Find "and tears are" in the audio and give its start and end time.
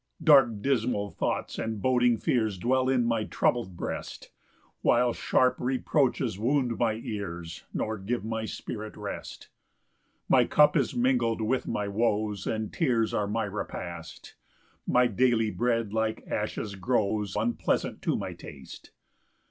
12.47-13.27